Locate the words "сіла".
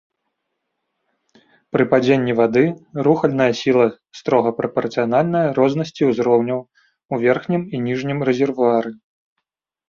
3.61-3.85